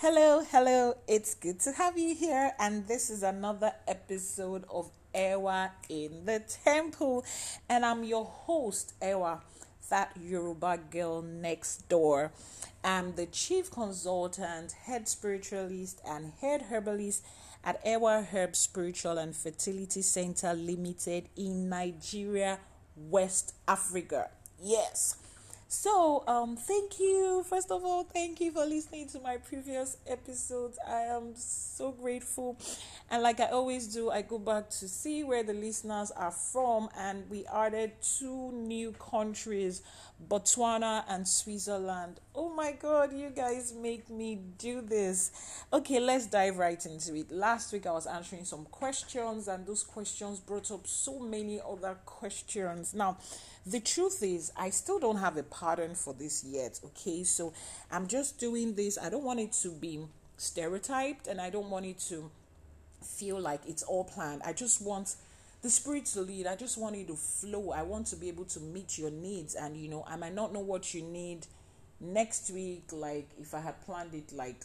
[0.00, 0.94] hello, hello.
[1.08, 6.40] It's good to have you here, and this is another episode of Ewa in the
[6.64, 7.24] Temple.
[7.68, 9.42] And I'm your host, Ewa,
[9.90, 12.30] that Yoruba girl next door.
[12.84, 17.24] I'm the chief consultant, head spiritualist, and head herbalist
[17.64, 22.60] at Ewa Herb Spiritual and Fertility Center Limited in Nigeria,
[22.96, 24.30] West Africa.
[24.62, 25.16] Yes.
[25.70, 27.44] So, um, thank you.
[27.46, 30.78] First of all, thank you for listening to my previous episodes.
[30.86, 32.56] I am so grateful.
[33.10, 36.88] And like I always do, I go back to see where the listeners are from,
[36.96, 39.82] and we added two new countries
[40.26, 42.20] Botswana and Switzerland.
[42.34, 45.30] Oh my god, you guys make me do this.
[45.72, 47.30] Okay, let's dive right into it.
[47.30, 51.96] Last week I was answering some questions, and those questions brought up so many other
[52.04, 52.94] questions.
[52.94, 53.18] Now,
[53.64, 56.80] the truth is, I still don't have a pattern for this yet.
[56.84, 57.52] Okay, so
[57.90, 58.98] I'm just doing this.
[58.98, 60.00] I don't want it to be
[60.36, 62.30] stereotyped and I don't want it to
[63.02, 64.42] feel like it's all planned.
[64.44, 65.16] I just want
[65.62, 66.46] the spirit to lead.
[66.46, 67.72] I just want you to flow.
[67.72, 69.54] I want to be able to meet your needs.
[69.54, 71.46] And you know, I might not know what you need
[72.00, 74.62] next week, like if I had planned it like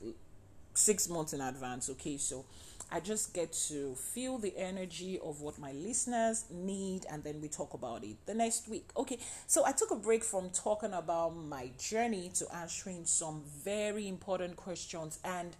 [0.73, 1.89] six months in advance.
[1.89, 2.45] Okay, so
[2.91, 7.47] I just get to feel the energy of what my listeners need and then we
[7.47, 8.89] talk about it the next week.
[8.95, 14.07] Okay, so I took a break from talking about my journey to answering some very
[14.07, 15.55] important questions and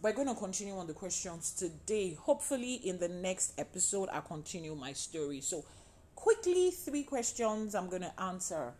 [0.00, 2.14] we're going to continue on the questions today.
[2.14, 5.40] Hopefully, in the next episode, I'll continue my story.
[5.40, 5.64] So,
[6.14, 8.72] quickly, three questions I'm going to answer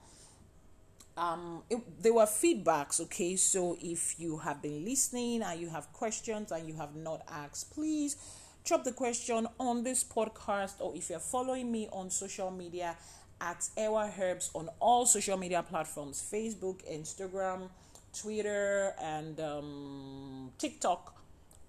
[1.17, 5.93] um it, there were feedbacks okay so if you have been listening and you have
[5.93, 8.17] questions and you have not asked please
[8.65, 12.97] drop the question on this podcast or if you're following me on social media
[13.41, 17.69] at Ewa Herbs on all social media platforms Facebook, Instagram,
[18.13, 20.18] Twitter, and um,
[20.59, 21.17] TikTok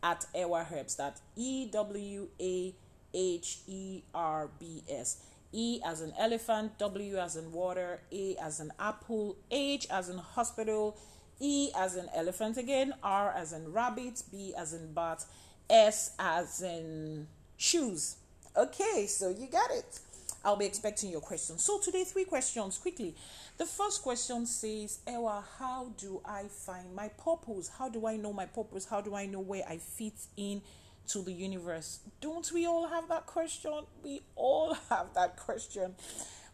[0.04, 0.96] at Ewa Herbs.
[0.96, 2.76] That E W A
[3.14, 5.24] H E R B S.
[5.52, 10.20] E as an elephant, W as in water, A as an apple, H as in
[10.20, 10.96] hospital,
[11.40, 15.26] E as in elephant again, R as in rabbit, B as in bat,
[15.70, 17.28] S as in
[17.58, 18.18] shoes.
[18.56, 20.00] Okay, so you got it.
[20.44, 21.64] I'll be expecting your questions.
[21.64, 23.16] So today, three questions quickly.
[23.58, 27.70] The first question says, Ewa, how do I find my purpose?
[27.78, 28.86] How do I know my purpose?
[28.86, 30.62] How do I know where I fit in
[31.10, 32.00] to the universe?
[32.22, 33.72] Don't we all have that question?
[34.02, 35.96] We all have that question.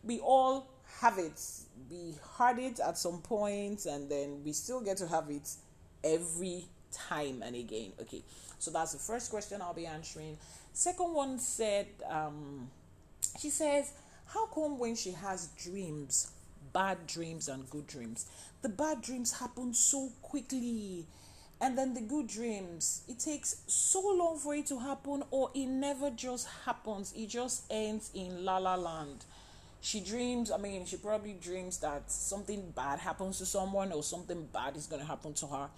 [0.03, 0.67] We all
[1.01, 1.39] have it.
[1.89, 5.49] We had it at some point, and then we still get to have it
[6.03, 7.91] every time and again.
[8.01, 8.23] Okay,
[8.57, 10.37] so that's the first question I'll be answering.
[10.73, 12.69] Second one said, um,
[13.39, 13.91] she says,
[14.27, 16.31] How come when she has dreams,
[16.73, 18.25] bad dreams and good dreams,
[18.61, 21.05] the bad dreams happen so quickly?
[21.61, 25.65] and then the good dreams it takes so long for it to happen or it
[25.67, 29.25] never just happens it just ends in la la land
[29.81, 34.47] she dreams i mean she probably dreams that something bad happens to someone or something
[34.51, 35.69] bad is going to happen to her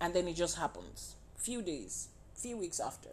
[0.00, 3.10] and then it just happens few days few weeks after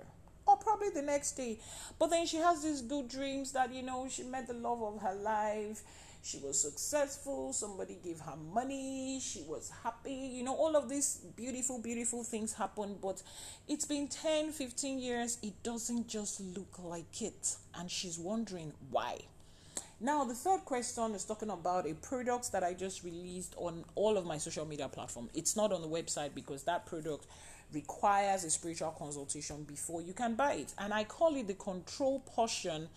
[0.62, 1.60] probably the next day.
[2.00, 5.02] But then she has these good dreams that you know she met the love of
[5.02, 5.82] her life.
[6.24, 7.52] She was successful.
[7.52, 9.20] Somebody gave her money.
[9.20, 10.14] She was happy.
[10.14, 12.98] You know all of these beautiful beautiful things happen.
[13.02, 13.24] But
[13.68, 15.38] it's been 10 15 years.
[15.42, 17.56] It doesn't just look like it.
[17.76, 19.22] And she's wondering why.
[20.04, 24.18] Now the third question is talking about a product that i just released on all
[24.18, 25.30] of my social media platform.
[25.36, 27.28] It's not on the website because that product
[27.74, 32.20] requires a spiritual consultation before you can buy it and i call it the control
[32.26, 32.88] potion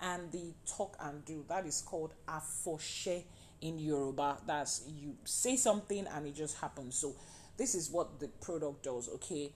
[0.00, 1.44] and the talk and do.
[1.48, 3.24] That is called afoshe
[3.60, 4.38] in Yoruba.
[4.46, 6.96] That's you say something and it just happens.
[6.96, 7.14] So
[7.56, 9.52] this is what the product does, okay?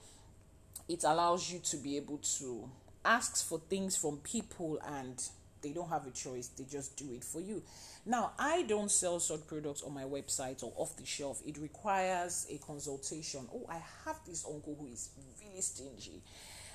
[0.89, 2.69] It allows you to be able to
[3.05, 5.23] ask for things from people and
[5.63, 7.63] they don't have a choice, they just do it for you.
[8.05, 11.41] Now, I don't sell such products on my website or off the shelf.
[11.47, 13.49] It requires a consultation.
[13.55, 15.11] Oh, I have this uncle who is
[15.41, 16.23] really stingy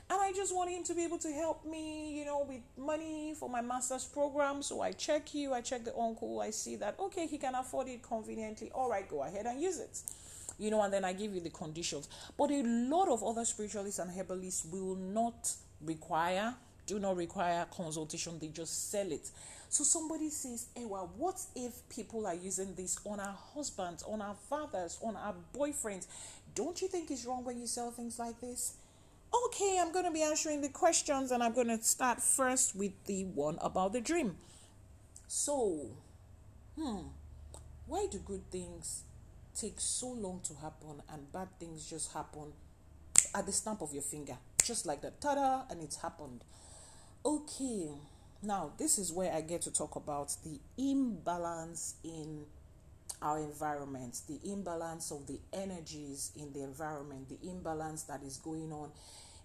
[0.09, 3.33] and I just want him to be able to help me, you know, with money
[3.37, 4.61] for my master's program.
[4.61, 7.89] So I check you, I check the uncle, I see that okay, he can afford
[7.89, 8.71] it conveniently.
[8.73, 10.01] All right, go ahead and use it.
[10.57, 12.07] You know, and then I give you the conditions.
[12.37, 15.51] But a lot of other spiritualists and herbalists will not
[15.81, 16.55] require,
[16.87, 19.29] do not require consultation, they just sell it.
[19.69, 24.35] So somebody says, Ewa, what if people are using this on our husbands, on our
[24.49, 26.07] fathers, on our boyfriends?
[26.55, 28.73] Don't you think it's wrong when you sell things like this?
[29.45, 32.93] Okay, I'm going to be answering the questions and I'm going to start first with
[33.05, 34.37] the one about the dream.
[35.27, 35.87] So,
[36.79, 36.99] hmm,
[37.85, 39.03] why do good things
[39.53, 42.53] take so long to happen and bad things just happen
[43.35, 45.19] at the snap of your finger, just like that.
[45.19, 45.61] Ta da!
[45.69, 46.43] And it's happened.
[47.27, 47.89] Okay,
[48.41, 52.45] now this is where I get to talk about the imbalance in
[53.21, 58.71] our environment, the imbalance of the energies in the environment, the imbalance that is going
[58.71, 58.91] on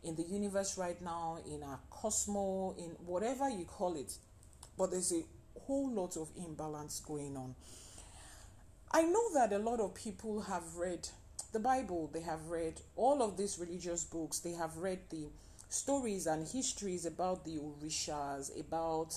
[0.04, 4.16] in the universe right now, in our cosmos, in whatever you call it.
[4.78, 5.24] But there's a
[5.62, 7.56] whole lot of imbalance going on.
[8.92, 11.08] I know that a lot of people have read
[11.52, 15.26] the Bible, they have read all of these religious books, they have read the
[15.72, 19.14] stories and histories about the Orishas, about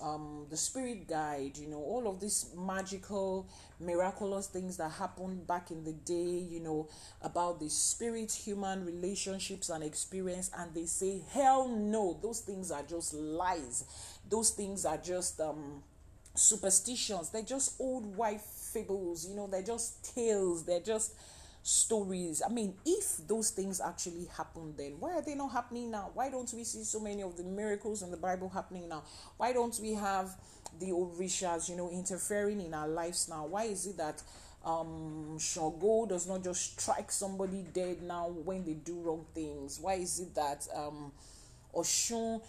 [0.00, 3.46] um, the spirit guide, you know, all of these magical,
[3.80, 6.88] miraculous things that happened back in the day, you know,
[7.20, 10.50] about the spirit human relationships and experience.
[10.56, 13.84] And they say, hell no, those things are just lies.
[14.28, 15.82] Those things are just um,
[16.34, 17.30] superstitions.
[17.30, 20.64] They're just old white fables, you know, they're just tales.
[20.64, 21.12] They're just
[21.62, 22.42] stories.
[22.44, 26.10] I mean, if those things actually happen then, why are they not happening now?
[26.14, 29.04] Why don't we see so many of the miracles in the Bible happening now?
[29.36, 30.34] Why don't we have
[30.80, 33.46] the Orishas, you know, interfering in our lives now?
[33.46, 34.22] Why is it that
[34.64, 39.78] um Shango does not just strike somebody dead now when they do wrong things?
[39.80, 41.12] Why is it that um
[41.74, 42.42] Oshun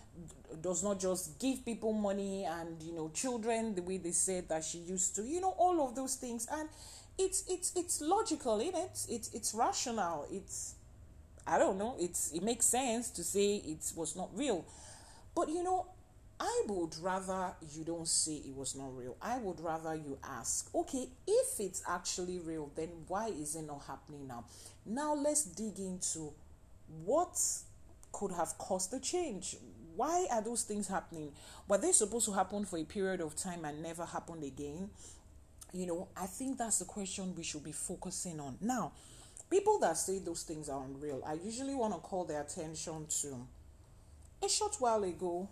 [0.61, 4.63] does not just give people money and you know children the way they said that
[4.63, 6.67] she used to, you know, all of those things and
[7.17, 9.05] it's it's it's logical in it?
[9.09, 10.27] It's it's rational.
[10.31, 10.75] It's
[11.45, 11.95] i don't know.
[11.99, 14.65] It's it makes sense to say it was not real.
[15.35, 15.87] But you know
[16.39, 19.15] i would rather you don't say it was not real.
[19.21, 23.83] I would rather you ask okay if it's actually real then why is it not
[23.87, 24.45] happening now?
[24.85, 26.33] Now let's dig into
[27.05, 27.39] what
[28.11, 29.55] could have caused the change.
[29.95, 31.31] Why are those things happening?
[31.67, 34.89] Were they supposed to happen for a period of time and never happened again
[35.73, 38.57] you know, I think that's the question we should be focusing on.
[38.61, 38.93] Now,
[39.49, 43.47] people that say those things are unreal, I usually want to call their attention to
[44.43, 45.49] a short while ago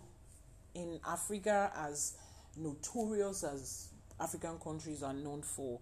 [0.74, 2.16] in Africa, as
[2.56, 3.88] notorious as
[4.20, 5.80] African countries are known for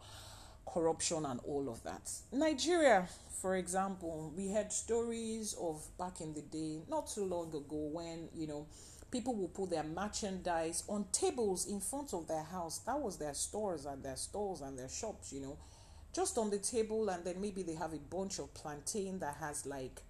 [0.67, 2.11] corruption and all of that.
[2.33, 3.09] Nigeria,
[3.41, 8.29] for example, we had stories of back in the day, not too long ago, when,
[8.35, 8.67] you know,
[9.11, 12.79] people will put their merchandise on tables in front of their house.
[12.79, 15.57] That was their stores and their stores and their shops, you know,
[16.15, 17.09] just on the table.
[17.09, 20.01] And then maybe they have a bunch of plantain that has like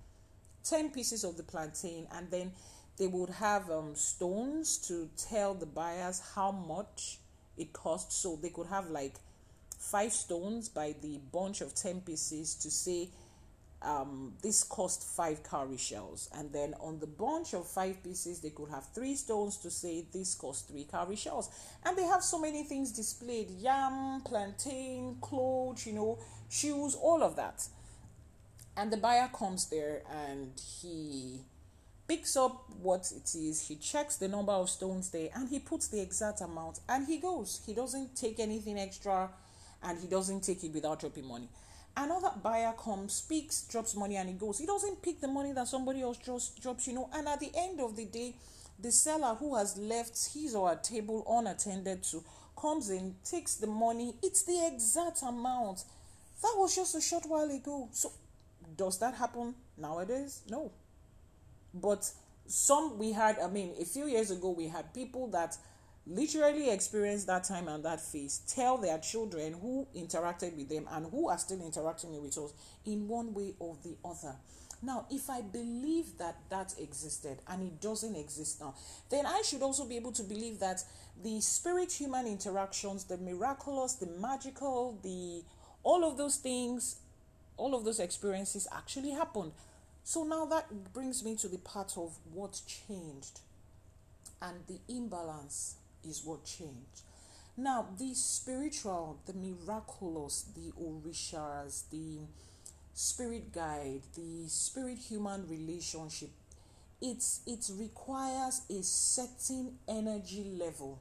[0.65, 2.07] 10 pieces of the plantain.
[2.13, 2.53] And then
[2.99, 7.19] they would have um, stones to tell the buyers how much
[7.57, 8.17] it costs.
[8.17, 9.15] So they could have like
[9.79, 13.09] five stones by the bunch of 10 pieces to say
[13.83, 16.29] um, this cost five cowrie shells.
[16.35, 20.05] And then on the bunch of five pieces, they could have three stones to say
[20.13, 21.51] this cost three cowrie shells.
[21.85, 26.19] And they have so many things displayed yam, plantain, clothes, you know,
[26.49, 27.67] shoes, all of that.
[28.77, 31.41] And the buyer comes there and he
[32.07, 35.87] picks up what it is, he checks the number of stones there, and he puts
[35.89, 37.61] the exact amount and he goes.
[37.65, 39.31] He doesn't take anything extra
[39.83, 41.49] and he doesn't take it without dropping money.
[41.97, 44.59] Another buyer comes, speaks, drops money, and he goes.
[44.59, 47.11] He doesn't pick the money that somebody else just drops, you know.
[47.13, 48.35] And at the end of the day,
[48.79, 52.25] the seller who has left his or her table unattended to
[52.61, 54.15] comes in, takes the money.
[54.23, 55.85] It's the exact amount.
[56.43, 57.89] That was just a short while ago.
[57.93, 58.13] So,
[58.77, 60.43] does that happen nowadays?
[60.49, 60.71] No.
[61.75, 62.11] But
[62.47, 65.57] some we had, I mean, a few years ago, we had people that
[66.11, 71.07] literally experience that time and that phase tell their children who interacted with them and
[71.11, 72.53] who are still interacting with us
[72.85, 74.35] in one way or the other.
[74.83, 78.75] Now if i believe that that existed and it doesn't exist now
[79.11, 80.83] then i should also be able to believe that
[81.23, 85.43] the spirit human interactions the miraculous the magical the
[85.83, 86.97] all of those things
[87.61, 89.53] all of those experiences actually happened.
[90.03, 93.41] So now that brings me to the part of what changed
[94.41, 95.77] and the imbalance
[96.09, 97.03] is what changed.
[97.57, 102.21] Now, the spiritual, the miraculous, the orishas, the
[102.95, 106.31] spirit guide, the spirit human relationship,
[107.03, 110.99] it's it requires a certain energy level,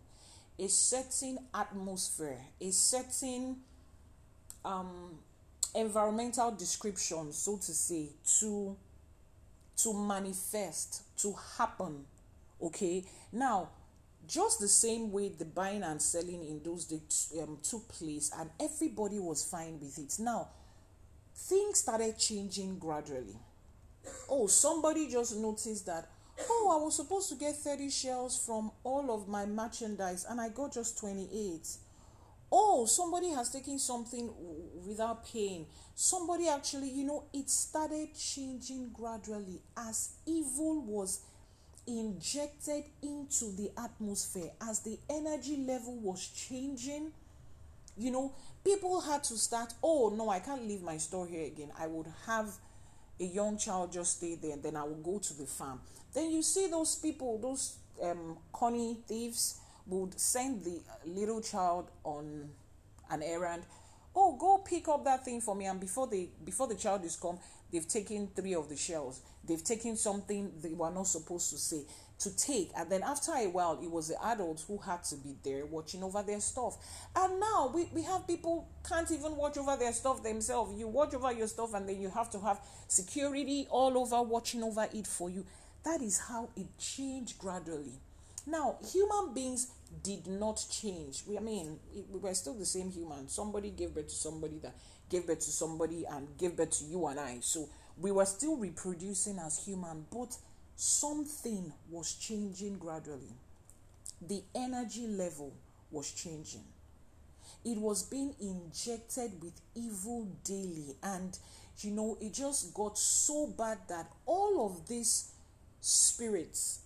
[0.57, 3.57] a certain atmosphere, a certain
[4.63, 5.19] um,
[5.75, 8.75] environmental description, so to say, to
[9.77, 12.05] to manifest, to happen.
[12.61, 13.69] Okay, now
[14.29, 18.49] just the same way the buying and selling in those days um, took place and
[18.59, 20.15] everybody was fine with it.
[20.19, 20.49] Now
[21.35, 23.37] things started changing gradually.
[24.29, 26.09] Oh somebody just noticed that
[26.49, 30.47] oh i was supposed to get 30 shells from all of my merchandise and i
[30.47, 31.67] got just 28
[32.51, 34.29] oh somebody has taken something
[34.87, 35.65] without paying.
[35.95, 41.21] Somebody actually you know it started changing gradually as evil was
[41.87, 47.11] injected into the atmosphere as the energy level was changing.
[47.97, 48.33] You know
[48.63, 51.71] people had to start oh no i can't leave my store here again.
[51.77, 52.49] I would have
[53.19, 55.81] a young child just stay there then i will go to the farm.
[56.13, 62.49] Then you see those people those um conny thieves would send the little child on
[63.11, 63.63] an errand.
[64.15, 67.15] Oh go pick up that thing for me and before they before the child is
[67.15, 67.37] come
[67.71, 69.21] they've taken three of the shells.
[69.47, 71.83] They've taken something they were not supposed to say
[72.19, 72.71] to take.
[72.77, 76.03] And then after a while it was the adults who had to be there watching
[76.03, 76.77] over their stuff.
[77.15, 80.77] And now we, we have people can't even watch over their stuff themselves.
[80.77, 84.63] You watch over your stuff and then you have to have security all over watching
[84.63, 85.45] over it for you.
[85.83, 87.93] That is how it changed gradually.
[88.45, 89.67] Now human beings
[90.03, 91.23] did not change.
[91.27, 91.79] We i mean
[92.11, 93.29] we were still the same human.
[93.29, 94.75] Somebody gave birth to somebody that
[95.09, 98.55] gave birth to somebody and gave birth to you and i so we were still
[98.55, 100.35] reproducing as human but
[100.79, 103.33] something was changing gradually.
[104.25, 105.51] The energy level
[105.91, 106.63] was changing.
[107.65, 111.37] It was being injected with evil daily, and
[111.79, 115.31] you know, it just got so bad that all of these
[115.81, 116.79] spirits,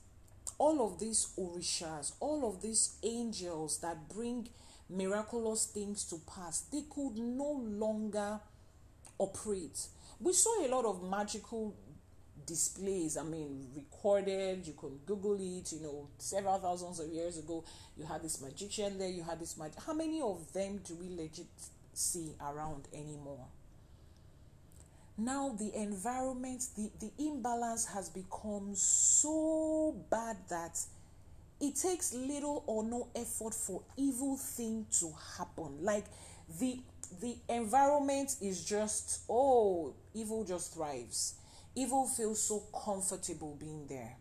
[0.58, 4.50] all of these orishas, all of these angels that bring
[4.90, 8.40] miraculous things to pass, they could no longer
[9.18, 9.88] operate.
[10.20, 11.76] We saw a lot of magical
[12.46, 13.18] displays.
[13.18, 17.64] I mean recorded you can google it you know several thousands of years ago
[17.98, 21.16] you had this magician there you had this magic how many of them do we
[21.16, 21.48] legit
[21.94, 23.46] see around anymore?
[25.18, 30.80] Now the environment the, the imbalance has become so bad that
[31.64, 36.06] it takes little or no effort for evil thing to happen like
[36.60, 36.80] the
[37.22, 41.36] the environment is just oh evil just thrives
[41.76, 44.16] Evil feels so comfortable being there.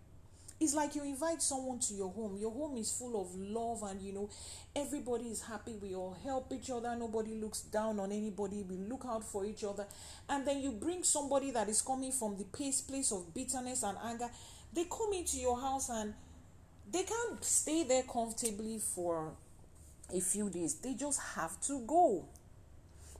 [0.58, 2.38] It's like you invite someone to your home.
[2.38, 4.30] Your home is full of love, and you know,
[4.74, 5.74] everybody is happy.
[5.74, 6.94] We all help each other.
[6.96, 8.62] Nobody looks down on anybody.
[8.62, 9.86] We look out for each other.
[10.30, 13.98] And then you bring somebody that is coming from the place, place of bitterness and
[14.02, 14.30] anger.
[14.72, 16.14] They come into your house and
[16.92, 19.32] they can't stay there comfortably for
[20.14, 20.74] a few days.
[20.74, 22.26] They just have to go.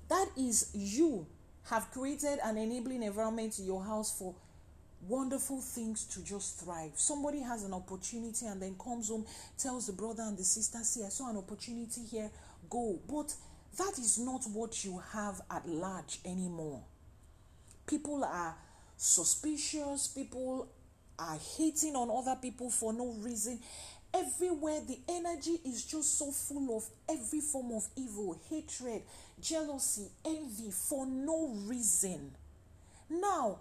[0.08, 1.26] That is you
[1.64, 4.34] have created an enabling environment in your house for
[5.08, 6.92] wonderful things to just thrive.
[6.96, 9.26] Somebody has an opportunity and then comes home,
[9.58, 12.30] tells the brother and the sister, See, I saw an opportunity here,
[12.68, 12.98] go.
[13.08, 13.34] But
[13.78, 16.82] that is not what you have at large anymore.
[17.86, 18.56] People are
[18.96, 20.68] suspicious, people
[21.22, 23.58] are hating on other people for no reason.
[24.14, 29.02] Everywhere the energy is just so full of every form of evil, hatred,
[29.40, 32.32] jealousy, envy for no reason.
[33.08, 33.58] Now,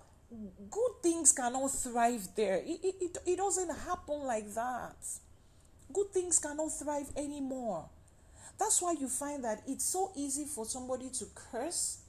[0.69, 2.57] good things cannot thrive there.
[2.57, 4.95] It, it, it, it doesn't happen like that.
[5.93, 7.85] Good things cannot thrive anymore.
[8.59, 12.00] That's why you find that it's so easy for somebody to curse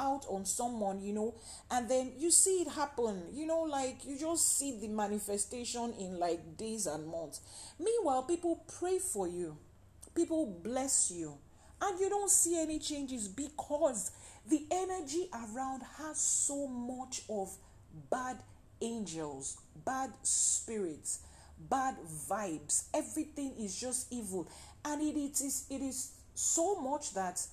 [0.00, 1.34] out on someone, you know,
[1.70, 6.18] and then you see it happen, you know, like you just see the manifestation in
[6.18, 7.40] like days and months.
[7.78, 9.56] Meanwhile, people pray for you,
[10.14, 11.36] people bless you,
[11.82, 14.10] and you don't see any changes because
[14.48, 17.54] the energy around has so much of
[18.10, 18.38] bad
[18.80, 21.20] angels, bad spirits,
[21.68, 21.96] bad
[22.28, 22.84] vibes.
[22.94, 24.48] Everything is just evil,
[24.84, 27.46] and it, it is it is so much that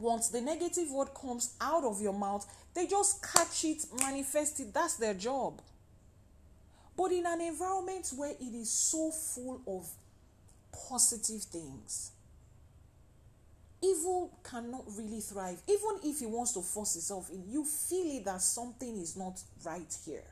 [0.00, 4.72] once the negative word comes out of your mouth, they just catch it, manifest it.
[4.72, 5.60] That's their job.
[6.96, 9.86] But in an environment where it is so full of
[10.88, 12.10] positive things,
[13.82, 15.60] evil cannot really thrive.
[15.68, 19.40] Even if it wants to force itself in, you feel it that something is not
[19.64, 20.24] right here.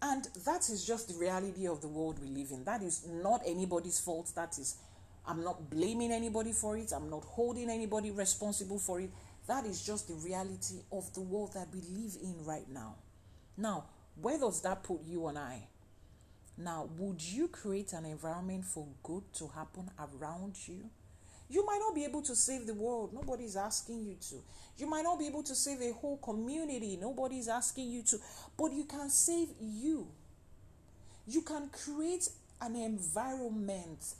[0.00, 2.64] And that is just the reality of the world we live in.
[2.64, 4.30] That is not anybody's fault.
[4.36, 4.76] That is
[5.28, 6.90] I'm not blaming anybody for it.
[6.92, 9.10] I'm not holding anybody responsible for it.
[9.46, 12.94] That is just the reality of the world that we live in right now.
[13.56, 13.84] Now,
[14.20, 15.68] where does that put you and I?
[16.56, 20.90] Now, would you create an environment for good to happen around you?
[21.50, 23.12] You might not be able to save the world.
[23.12, 24.36] Nobody's asking you to.
[24.76, 26.98] You might not be able to save a whole community.
[27.00, 28.18] Nobody's asking you to.
[28.56, 30.08] But you can save you.
[31.26, 32.28] You can create
[32.60, 34.14] an environment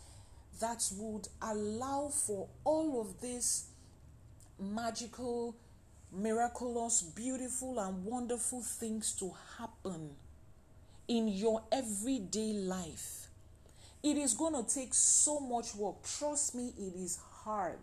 [0.60, 3.66] that would allow for all of these
[4.58, 5.54] magical,
[6.12, 10.10] miraculous, beautiful, and wonderful things to happen
[11.06, 13.28] in your everyday life.
[14.02, 15.96] It is going to take so much work.
[16.18, 17.78] Trust me, it is hard.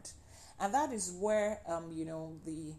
[0.59, 2.73] And that is where, um, you know, the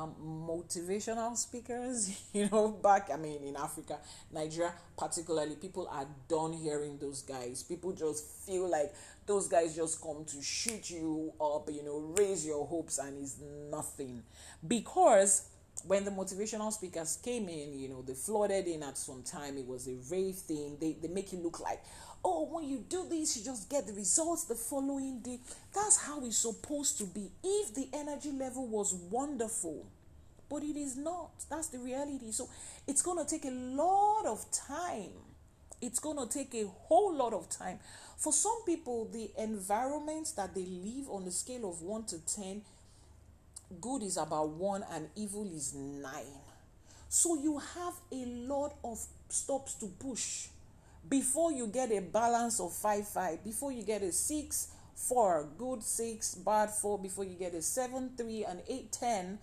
[0.00, 0.14] um,
[0.48, 3.98] motivational speakers, you know, back, I mean, in Africa,
[4.32, 7.62] Nigeria particularly, people are done hearing those guys.
[7.62, 8.92] People just feel like
[9.26, 13.36] those guys just come to shoot you up, you know, raise your hopes, and it's
[13.70, 14.22] nothing.
[14.66, 15.48] Because
[15.86, 19.56] when the motivational speakers came in, you know, they flooded in at some time.
[19.56, 20.76] It was a rave thing.
[20.80, 21.82] They, they make it look like,
[22.24, 25.38] oh, when you do this, you just get the results the following day.
[25.74, 27.30] That's how it's supposed to be.
[27.42, 29.86] If the energy level was wonderful,
[30.48, 31.30] but it is not.
[31.48, 32.32] That's the reality.
[32.32, 32.48] So
[32.86, 35.12] it's going to take a lot of time.
[35.80, 37.78] It's going to take a whole lot of time.
[38.16, 42.62] For some people, the environment that they live on the scale of 1 to 10
[43.80, 46.40] good is about one and evil is nine.
[47.08, 50.48] So you have a lot of stops to push
[51.08, 53.42] before you get a balance of five five.
[53.44, 56.98] Before you get a six four, good six, bad four.
[56.98, 59.38] Before you get a seven three, an eight ten,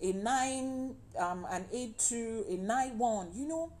[0.00, 3.28] a nine, um, an eight two, a nine one.
[3.34, 3.72] You know,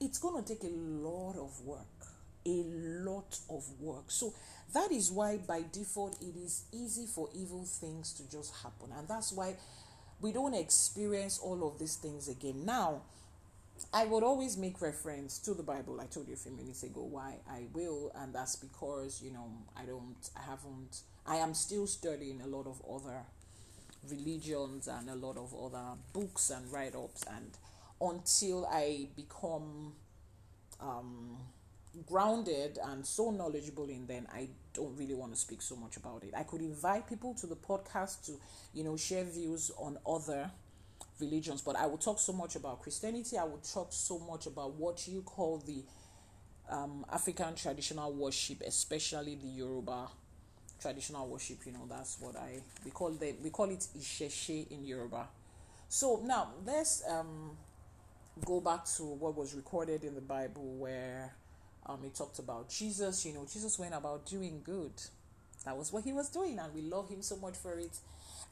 [0.00, 2.06] it's gonna take a lot of work,
[2.46, 2.64] a
[3.04, 4.10] lot of work.
[4.10, 4.34] So
[4.74, 8.92] that is why, by default, it is easy for evil things to just happen.
[8.96, 9.56] And that's why
[10.20, 12.66] we don't experience all of these things again.
[12.66, 13.02] Now,
[13.92, 16.00] I would always make reference to the Bible.
[16.00, 19.50] I told you a few minutes ago why I will, and that's because, you know,
[19.74, 23.22] I don't, I haven't, I am still studying a lot of other
[24.08, 27.24] religions and a lot of other books and write ups.
[27.34, 27.50] And
[28.00, 29.94] until I become,
[30.80, 31.38] um,
[32.06, 36.22] grounded and so knowledgeable in then i don't really want to speak so much about
[36.22, 38.38] it i could invite people to the podcast to
[38.72, 40.48] you know share views on other
[41.20, 44.74] religions but i will talk so much about christianity i will talk so much about
[44.74, 45.82] what you call the
[46.70, 50.08] um, african traditional worship especially the yoruba
[50.80, 54.84] traditional worship you know that's what i we call the we call it isheshe in
[54.84, 55.26] yoruba
[55.88, 57.50] so now let's um
[58.44, 61.32] go back to what was recorded in the bible where
[61.88, 63.24] um, it talked about Jesus.
[63.24, 64.92] You know, Jesus went about doing good.
[65.64, 67.96] That was what he was doing, and we love him so much for it,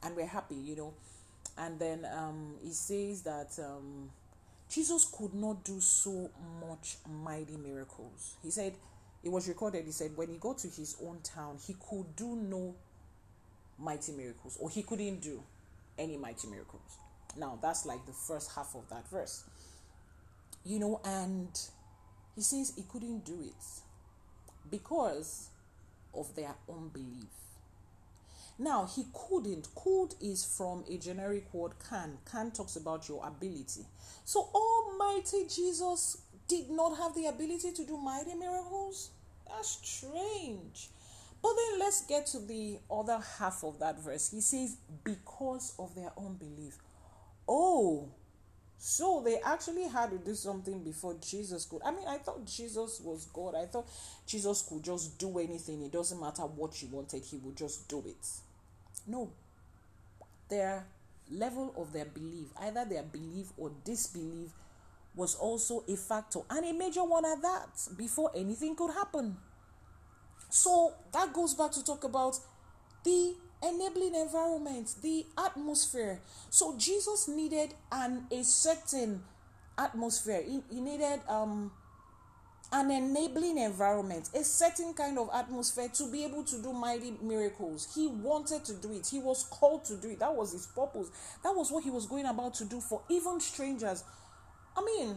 [0.03, 0.55] and we're happy.
[0.55, 0.93] You know,
[1.57, 4.09] and then um, he says that um,
[4.69, 6.29] Jesus could not do so
[6.67, 8.35] much mighty miracles.
[8.43, 8.73] He said
[9.23, 9.85] it was recorded.
[9.85, 12.75] He said when he got to his own town, he could do no
[13.79, 15.41] mighty miracles, or he couldn't do
[15.97, 16.97] any mighty miracles.
[17.37, 19.43] Now that's like the first half of that verse.
[20.65, 21.49] You know, and
[22.35, 23.63] he says he couldn't do it
[24.69, 25.49] because
[26.13, 27.46] of their unbelief.
[28.59, 29.67] Now, he couldn't.
[29.75, 32.17] Could is from a generic word can.
[32.29, 33.85] Can talks about your ability.
[34.25, 39.11] So, Almighty Jesus did not have the ability to do mighty miracles?
[39.47, 40.89] That's strange.
[41.41, 44.31] But then let's get to the other half of that verse.
[44.31, 46.77] He says, because of their unbelief.
[47.47, 48.09] Oh,
[48.79, 51.81] so they actually had to do something before Jesus could.
[51.85, 53.55] I mean, I thought Jesus was God.
[53.55, 53.87] I thought
[54.25, 55.81] Jesus could just do anything.
[55.83, 58.27] It doesn't matter what you wanted, he would just do it.
[59.07, 59.31] No.
[60.49, 60.85] Their
[61.31, 64.51] level of their belief, either their belief or disbelief,
[65.15, 69.35] was also a factor and a major one at that before anything could happen.
[70.49, 72.39] So that goes back to talk about
[73.03, 76.19] the enabling environment, the atmosphere.
[76.49, 79.23] So Jesus needed an a certain
[79.77, 80.43] atmosphere.
[80.45, 81.71] He, he needed um
[82.71, 87.87] an enabling environment, a certain kind of atmosphere to be able to do mighty miracles.
[87.95, 89.07] He wanted to do it.
[89.07, 90.19] He was called to do it.
[90.19, 91.09] That was his purpose.
[91.43, 94.03] That was what he was going about to do for even strangers.
[94.75, 95.15] I mean,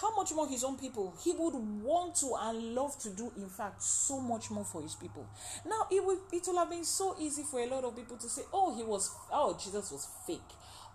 [0.00, 3.48] how much more his own people he would want to and love to do in
[3.48, 5.26] fact so much more for his people
[5.66, 8.28] now it would it will have been so easy for a lot of people to
[8.28, 10.40] say oh he was oh jesus was fake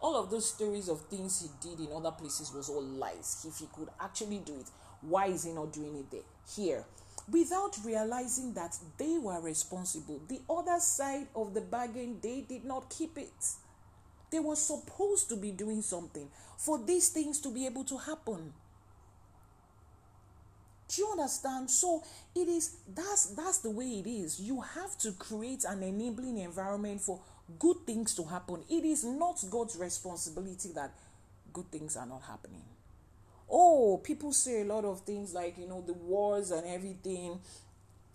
[0.01, 3.45] all of those stories of things he did in other places was all lies.
[3.47, 4.67] If he could actually do it
[5.01, 6.21] why is he not doing it there?
[6.55, 6.85] Here.
[7.29, 10.21] Without realizing that they were responsible.
[10.27, 13.53] The other side of the bargain they did not keep it.
[14.31, 18.53] They were supposed to be doing something for these things to be able to happen.
[20.89, 21.69] Do you understand?
[21.69, 24.39] So it is that's that's the way it is.
[24.39, 27.19] You have to create an enabling environment for
[27.59, 28.63] good things to happen.
[28.69, 30.91] It is not God's responsibility that
[31.53, 32.63] good things are not happening.
[33.49, 37.39] Oh, people say a lot of things like, you know, the wars and everything.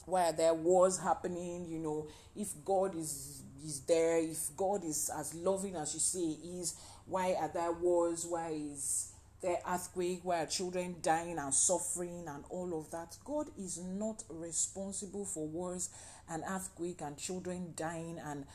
[0.04, 1.66] Why are there wars happening?
[1.68, 6.36] You know, if God is is there, if God is as loving as you say
[6.58, 6.74] is,
[7.06, 8.26] why are there wars?
[8.26, 13.16] Why is the earthquake where children dying and suffering and all of that.
[13.24, 15.90] God is not responsible for wars
[16.30, 18.46] and earthquake and children dying and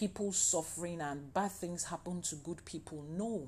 [0.00, 3.04] people suffering and bad things happen to good people.
[3.10, 3.46] No.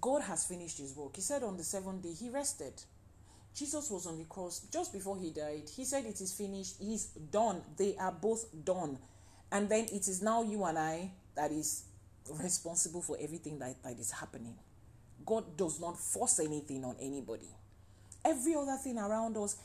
[0.00, 1.16] God has finished his work.
[1.16, 2.72] He said on the seventh day he rested.
[3.54, 5.64] Jesus was on the cross just before he died.
[5.74, 6.76] He said, It is finished.
[6.80, 7.60] He's done.
[7.76, 8.98] They are both done.
[9.52, 11.84] And then it is now you and I that is
[12.42, 14.54] responsible for everything that, that is happening.
[15.26, 17.48] God does not force anything on anybody.
[18.24, 19.56] Every other thing around us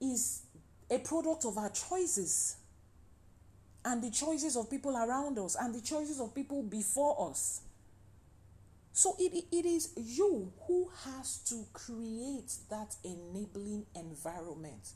[0.00, 0.42] is
[0.90, 2.56] a product of our choices
[3.84, 7.60] and the choices of people around us and the choices of people before us.
[8.92, 14.90] So it, it is you who has to create that enabling environment.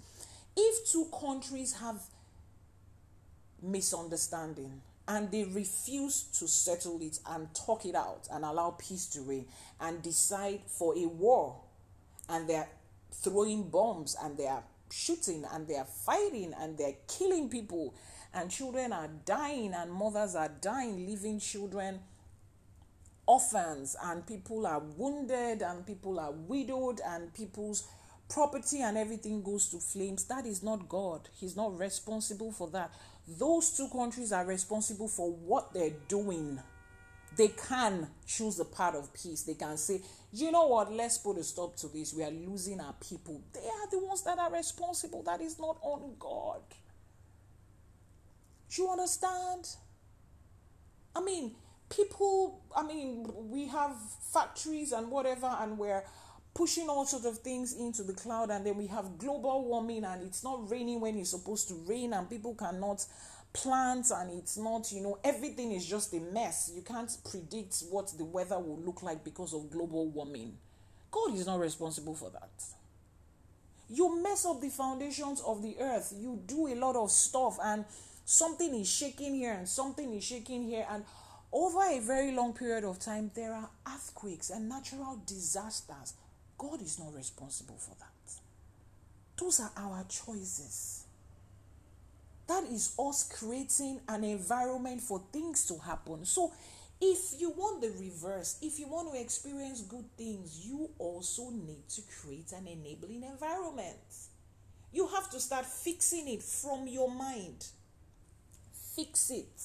[0.56, 2.00] If two countries have
[3.62, 9.20] misunderstanding, and they refuse to settle it and talk it out and allow peace to
[9.22, 9.46] reign
[9.80, 11.56] and decide for a war
[12.28, 12.68] and they're
[13.12, 17.94] throwing bombs and they are shooting and they are fighting and they're killing people
[18.36, 21.98] and children are dying and mothers are dying leaving children
[23.26, 27.88] orphans and people are wounded and people are widowed and people's
[28.28, 32.90] property and everything goes to flames that is not god he's not responsible for that
[33.28, 36.60] those two countries are responsible for what they're doing.
[37.36, 39.42] They can choose the path of peace.
[39.42, 40.00] They can say,
[40.32, 42.14] you know what, let's put a stop to this.
[42.14, 43.42] We are losing our people.
[43.52, 45.22] They are the ones that are responsible.
[45.24, 46.60] That is not on God.
[48.70, 49.68] Do you understand?
[51.14, 51.54] I mean,
[51.88, 53.96] people, I mean, we have
[54.32, 56.04] factories and whatever, and we're
[56.56, 60.22] pushing all sorts of things into the cloud and then we have global warming and
[60.22, 63.04] it's not raining when it's supposed to rain and people cannot
[63.52, 66.72] plant and it's not you know everything is just a mess.
[66.74, 70.56] You can't predict what the weather will look like because of global warming.
[71.10, 72.50] God is not responsible for that.
[73.88, 76.12] You mess up the foundations of the earth.
[76.16, 77.84] You do a lot of stuff and
[78.26, 81.04] something is shaking here and something is shaking here and
[81.52, 86.12] over a very long period of time there are earthquakes and natural disasters
[86.58, 88.06] God is not responsible for that.
[89.38, 91.04] Those are our choices.
[92.48, 96.24] That is us creating an environment for things to happen.
[96.24, 96.52] So,
[97.00, 101.86] if you want the reverse, if you want to experience good things, you also need
[101.90, 103.98] to create an enabling environment.
[104.92, 107.66] You have to start fixing it from your mind.
[108.96, 109.62] Fix it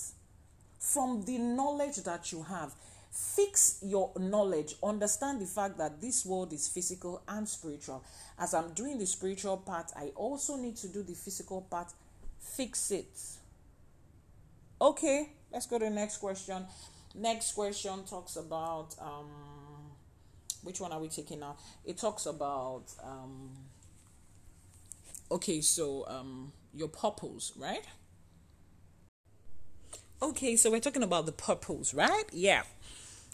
[0.78, 2.74] from the knowledge that you have.
[3.10, 4.76] Fix your knowledge.
[4.84, 8.04] Understand the fact that this world is physical and spiritual.
[8.38, 11.94] As I'm doing the spiritual part, I also need to do the physical part.
[12.40, 13.20] Fix it.
[14.82, 16.66] Okay, let's go to the next question.
[17.16, 19.30] Next question talks about um
[20.64, 21.56] which one are we taking now?
[21.86, 23.52] It talks about um
[25.30, 27.86] okay, so um your purpose, right?
[30.22, 32.26] Okay, so we're talking about the purpose, right?
[32.32, 32.64] Yeah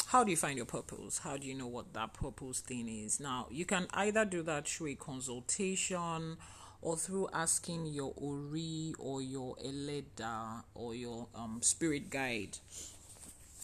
[0.07, 1.19] how do you find your purpose?
[1.19, 3.19] How do you know what that purpose thing is?
[3.19, 6.37] Now, you can either do that through a consultation
[6.81, 12.57] or through asking your Ori or your Eleda or your um, spirit guide.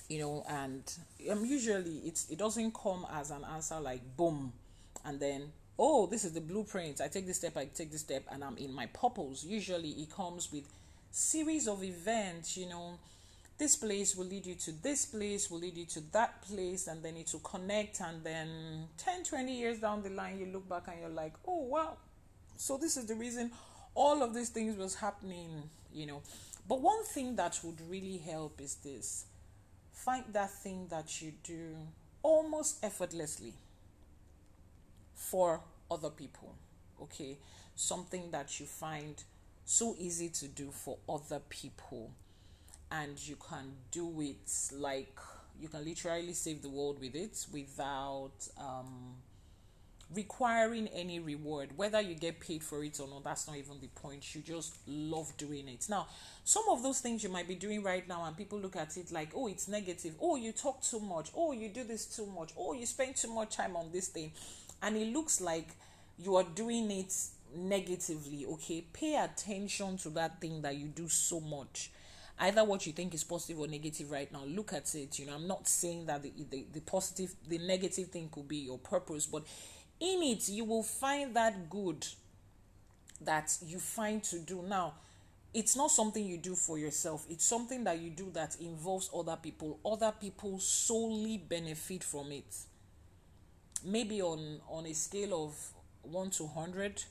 [0.10, 0.84] You know, and
[1.32, 4.52] um, usually it's it doesn't come as an answer like boom,
[5.06, 7.00] and then oh this is the blueprint.
[7.00, 9.46] I take this step, I take this step, and I'm in my purpose.
[9.46, 10.66] Usually it comes with
[11.14, 12.58] series of events.
[12.58, 13.00] You know,
[13.58, 17.04] this place will lead you to this place will lead you to that place and
[17.04, 20.84] then it will connect and then 10 20 years down the line you look back
[20.88, 21.98] and you're like oh wow.
[22.58, 23.52] So this is the reason
[23.96, 26.22] all of these things was happening you know.
[26.68, 29.26] But one thing that would really help is this.
[29.92, 31.76] Find that thing that you do
[32.24, 33.54] almost effortlessly
[35.14, 36.56] for other people
[37.04, 37.38] okay?
[37.76, 39.16] Something that you find
[39.66, 42.12] so easy to do for other people.
[42.92, 45.18] And you can do it like
[45.60, 49.16] you can literally save the world with it without um,
[50.14, 51.70] requiring any reward.
[51.76, 54.36] Whether you get paid for it or not that's not even the point.
[54.36, 55.88] You just love doing it.
[55.90, 56.08] Now
[56.44, 59.12] some of those things you might be doing right now and people look at it
[59.12, 60.14] like oh it's negative.
[60.22, 61.32] Oh you talk too much.
[61.36, 62.52] Oh you do this too much.
[62.58, 64.32] Oh you spend too much time on this thing.
[64.82, 65.70] And it looks like
[66.20, 67.14] you are doing it
[67.56, 71.92] negatively okay pay attention to that thing that you do so much.
[72.40, 75.34] Either what you think is positive or negative right now look at it you know.
[75.34, 79.26] I'm not saying that the, the, the positive the negative thing could be your purpose
[79.26, 79.44] but
[80.00, 82.06] in it you will find that good
[83.26, 84.62] that you find to do.
[84.62, 84.94] Now
[85.54, 87.26] it's not something you do for yourself.
[87.30, 89.80] It's something that you do that involves other people.
[89.86, 92.56] Other people solely benefit from it.
[93.86, 95.56] Maybe on on a scale of
[96.04, 97.04] 1 to 100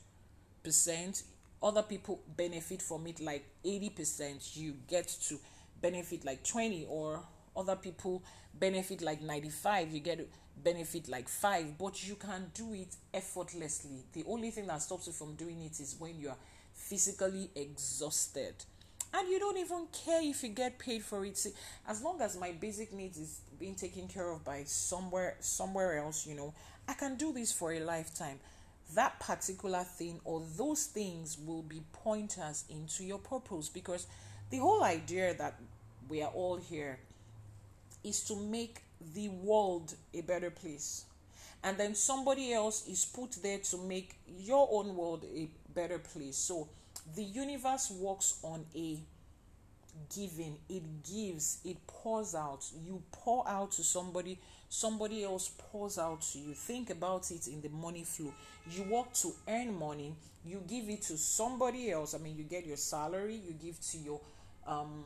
[0.62, 1.22] percent
[1.62, 5.38] other people benefit from it like 80 percent you get to
[5.80, 7.22] benefit like 20 or
[7.56, 8.22] other people
[8.54, 10.28] benefit like 95 you get
[10.62, 14.04] benefit like 5 but you can do it effortlessly.
[14.12, 16.36] The only thing that stops you from doing it is when you are
[16.74, 18.54] physically exhausted.
[19.14, 21.36] And you don't even care if you get paid for it.
[21.36, 21.52] See,
[21.86, 26.26] as long as my basic needs is being taken care of by somewhere somewhere else
[26.26, 26.52] you know
[26.88, 28.40] i can do this for a lifetime
[28.94, 33.68] that particular thing or those things will be pointers into your purpose.
[33.68, 34.06] Because
[34.50, 35.58] the whole idea that
[36.08, 36.98] we are all here
[38.04, 38.82] is to make
[39.14, 41.04] the world a better place.
[41.64, 46.36] And then somebody else is put there to make your own world a better place.
[46.36, 46.68] So
[47.14, 48.98] the universe works on a
[50.14, 50.58] giving.
[50.68, 52.64] It gives it pours out.
[52.84, 54.40] You pour out to somebody
[54.72, 56.54] somebody else pours out to you.
[56.54, 58.32] Think about it in the money flow.
[58.70, 62.14] You work to earn money you give it to somebody else.
[62.14, 64.20] I mean you get your salary you give to your
[64.66, 65.04] um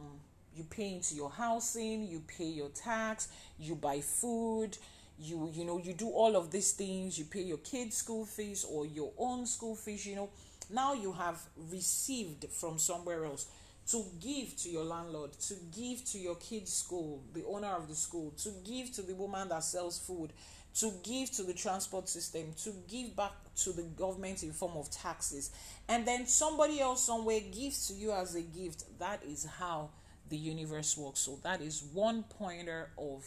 [0.55, 4.77] you pay into your housing you pay your tax you buy food
[5.19, 7.19] you you know you do all of these things.
[7.19, 10.31] You pay your kids school fees or your own school fees you know.
[10.71, 13.47] Now you have received from somewhere else
[13.91, 17.95] to give to your landlord, to give to your kids' school, the owner of the
[17.95, 20.33] school, to give to the woman that sells food,
[20.75, 24.91] to give to the transport system, to give back to the government in form of
[24.91, 25.51] taxes,
[25.89, 28.85] and then somebody else somewhere gives to you as a gift.
[28.99, 29.91] That is how
[30.29, 31.21] the universe works.
[31.21, 33.25] So that is one pointer of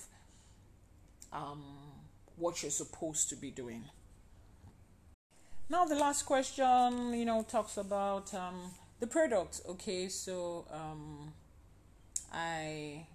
[1.32, 1.64] um,
[2.36, 3.84] what you're supposed to be doing.
[5.70, 11.34] Now the last question, you know, talks about um, the product okay so um
[12.34, 13.06] i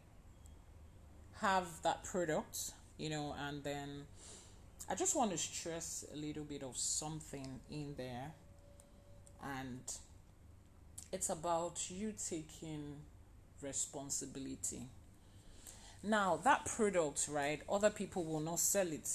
[1.41, 4.05] have that product you know and then
[4.89, 8.33] i just want to stress a little bit of something in there.
[9.43, 9.81] And
[11.13, 12.97] it's about you taking
[13.63, 14.89] responsibility.
[16.03, 19.09] Now that product right other people will not sell it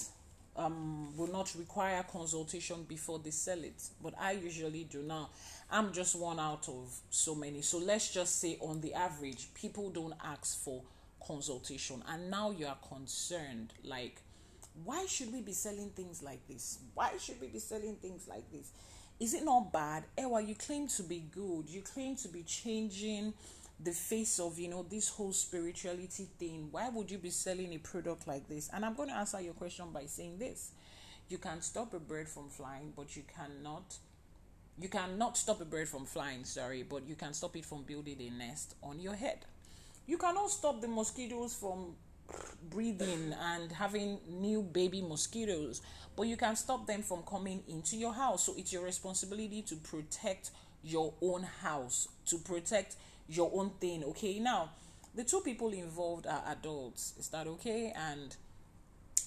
[0.60, 3.82] um, will not require consultation before they sell it.
[4.02, 5.30] But I usually do now.
[5.70, 7.62] I'm just one out of so many.
[7.62, 10.82] So let's just say, on the average, people don't ask for
[11.26, 12.02] consultation.
[12.08, 14.20] And now you are concerned like,
[14.84, 16.78] why should we be selling things like this?
[16.94, 18.70] Why should we be selling things like this?
[19.18, 20.04] Is it not bad?
[20.18, 21.68] Ewa, you claim to be good.
[21.68, 23.34] You claim to be changing
[23.82, 26.68] the face of you know this whole spirituality thing.
[26.70, 28.68] Why would you be selling a product like this?
[28.72, 30.72] And i'm going to answer your question by saying this.
[31.28, 33.94] You can stop a bird from flying but you cannot
[34.78, 38.16] you cannot stop a bird from flying sorry but you can stop it from building
[38.20, 39.38] a nest on your head.
[40.06, 41.94] You cannot stop the mosquitoes from
[42.68, 45.80] breathing and having new baby mosquitoes
[46.16, 48.44] but you can stop them from coming into your house.
[48.44, 50.50] So it's your responsibility to protect
[50.82, 52.96] your own house to protect
[53.30, 54.04] your own thing.
[54.04, 54.70] Okay, now
[55.14, 57.14] the two people involved are adults.
[57.18, 57.92] Is that okay?
[57.96, 58.34] And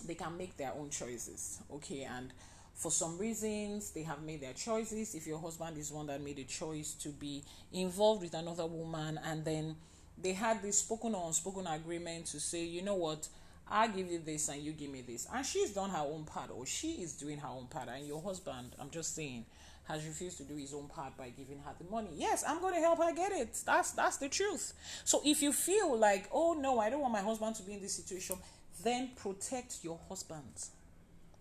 [0.05, 1.61] they can make their own choices.
[1.73, 2.31] Okay, and
[2.73, 5.15] for some reasons they have made their choices.
[5.15, 9.19] If your husband is one that made a choice to be involved with another woman,
[9.23, 9.75] and then
[10.21, 13.27] they had this spoken or unspoken agreement to say, you know what,
[13.69, 16.51] I'll give you this and you give me this, and she's done her own part,
[16.53, 19.45] or she is doing her own part, and your husband, I'm just saying,
[19.85, 22.09] has refused to do his own part by giving her the money.
[22.15, 23.57] Yes, I'm going to help her get it.
[23.65, 24.73] That's that's the truth.
[25.03, 27.81] So if you feel like, "Oh no, I don't want my husband to be in
[27.81, 28.37] this situation,"
[28.83, 30.69] then protect your husband.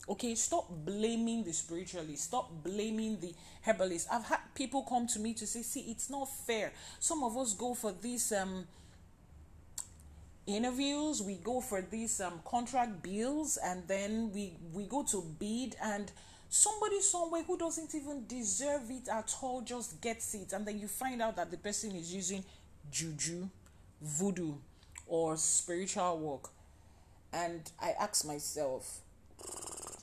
[0.08, 2.24] Okay, stop blaming the spiritualist.
[2.24, 3.32] Stop blaming the
[3.64, 4.08] herbalist.
[4.10, 6.72] I've had people come to me to say, "See, it's not fair.
[6.98, 8.66] Some of us go for these um
[10.46, 15.76] interviews, we go for these um contract bills, and then we we go to bid
[15.80, 16.10] and."
[16.52, 20.86] Somebody somewhere who doesn't even deserve it at all just gets it and then you
[20.86, 22.44] find out that the person is using
[22.90, 23.48] juju
[24.02, 24.52] voodoo
[25.06, 26.50] or spiritual work.
[27.32, 29.00] And i ask myself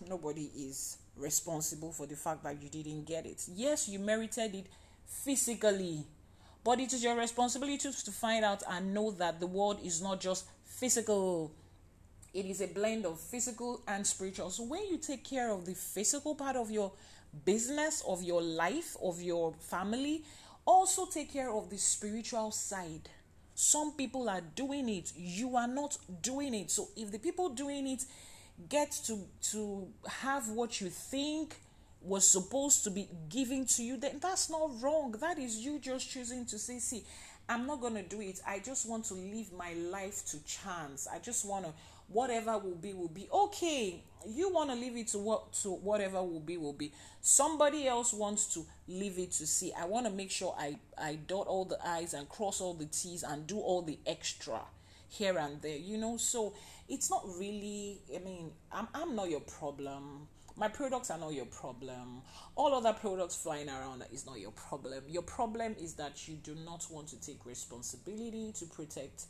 [0.09, 3.45] nobody is responsible for the fact that you didn't get it.
[3.53, 4.65] Yes you merited it
[5.05, 6.03] physically
[6.63, 10.19] but it is your responsibility to find out and know that the world is not
[10.19, 11.51] just physical
[12.33, 14.49] it is a blend of physical and spiritual.
[14.49, 16.91] So when you take care of the physical part of your
[17.45, 20.23] business, of your life, of your family,
[20.65, 23.09] also take care of the spiritual side.
[23.55, 26.71] Some people are doing it, you are not doing it.
[26.71, 28.05] So if the people doing it
[28.69, 29.19] get to
[29.51, 31.55] to have what you think
[32.01, 35.11] was supposed to be given to you, then that's not wrong.
[35.19, 37.03] That is you just choosing to say, see,
[37.49, 38.39] I'm not going to do it.
[38.47, 41.07] I just want to live my life to chance.
[41.11, 41.73] I just want to
[42.09, 43.27] whatever will be will be.
[43.31, 46.91] Okay you want to leave it to what to whatever will be will be.
[47.21, 49.71] Somebody else wants to leave it to see.
[49.77, 52.85] I want to make sure i i dot all the i's and cross all the
[52.85, 54.61] t's and do all the extra
[55.07, 56.17] here and there you know?
[56.17, 56.53] So
[56.87, 60.27] it's not really i mean i'm, I'm not your problem.
[60.57, 62.21] My products are not your problem.
[62.57, 65.03] All other products flying around is not your problem.
[65.07, 69.23] Your problem is that you do not want to take responsibility to protect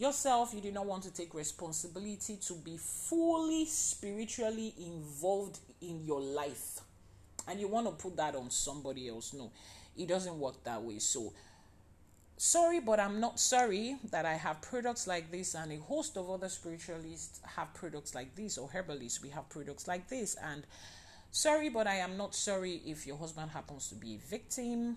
[0.00, 6.20] yourself you do not want to take responsibility to be fully spiritually involved in your
[6.20, 6.80] life.
[7.46, 9.32] And you want to put that on somebody else.
[9.34, 9.50] No
[9.96, 10.98] it doesn't work that way.
[10.98, 11.32] So
[12.36, 16.30] sorry but i'm not sorry that i have products like this and a host of
[16.30, 19.22] other spiritualists have products like this or herbalists.
[19.22, 20.36] We have products like this.
[20.42, 20.64] And
[21.30, 24.96] sorry but i am not sorry if your husband happens to be a victim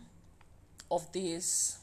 [0.89, 1.79] of this.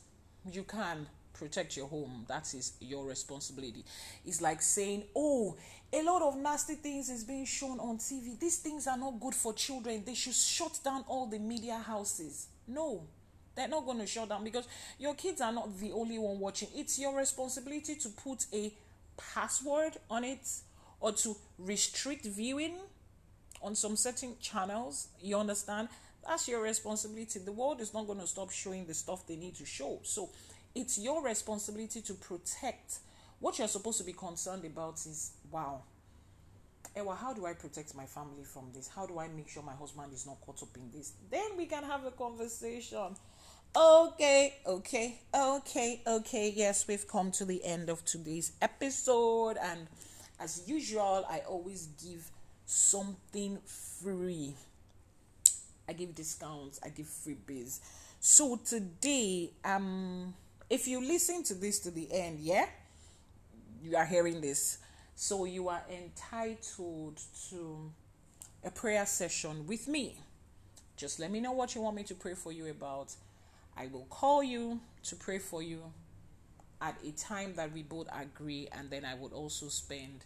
[0.51, 1.07] You can
[1.41, 2.27] protect your home.
[2.29, 3.85] That is your responsibility.
[4.25, 5.57] It's like saying, oh,
[5.93, 8.39] a lot of nasty things is being shown on TV.
[8.39, 10.03] These things are not good for children.
[10.05, 12.49] They should shut down all the media houses.
[12.69, 13.03] No,
[13.57, 16.69] they're not going to shut down because your kids are not the only one watching.
[16.75, 18.73] It's your responsibility to put a
[19.17, 20.47] password on it
[21.01, 22.77] or to restrict viewing
[23.63, 25.09] on some certain channels.
[25.21, 25.89] You understand?
[26.27, 27.39] That's your responsibility.
[27.39, 30.01] The world is not going to stop showing the stuff they need to show.
[30.03, 30.29] So
[30.75, 32.99] it's your responsibility to protect.
[33.39, 35.83] What you're supposed to be concerned about is wow,
[36.97, 38.89] Ewa, how do I protect my family from this?
[38.89, 41.13] How do I make sure my husband is not caught up in this?
[41.31, 43.17] Then we can have a conversation.
[43.77, 46.53] Okay, okay, okay, okay.
[46.55, 49.87] Yes, we've come to the end of today's episode, and
[50.41, 52.29] as usual, I always give
[52.67, 54.57] something free.
[55.89, 57.79] I give discounts, I give freebies.
[58.19, 60.35] So today, um,
[60.71, 62.67] if you listen to this to the end, yeah,
[63.83, 64.79] you are hearing this.
[65.17, 67.91] So you are entitled to
[68.65, 70.19] a prayer session with me.
[70.97, 73.13] Just let me know what you want me to pray for you about.
[73.77, 75.83] I will call you to pray for you
[76.81, 80.25] at a time that we both agree, and then I would also spend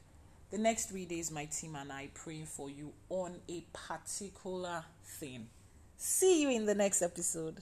[0.50, 5.48] the next three days, my team and I, praying for you on a particular thing.
[5.96, 7.60] See you in the next episode.